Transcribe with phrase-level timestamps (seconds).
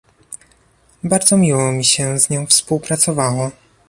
[1.03, 3.51] Bardzo miło mi się z nią współpracowało